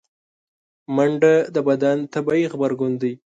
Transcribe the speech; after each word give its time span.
منډه 0.95 1.33
د 1.55 1.57
بدن 1.67 1.97
طبیعي 2.13 2.45
غبرګون 2.53 2.93
دی 3.01 3.13